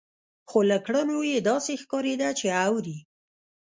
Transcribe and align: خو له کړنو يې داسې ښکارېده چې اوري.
خو 0.49 0.59
له 0.69 0.77
کړنو 0.85 1.17
يې 1.31 1.37
داسې 1.49 1.71
ښکارېده 1.81 2.29
چې 2.39 2.47
اوري. 2.65 2.97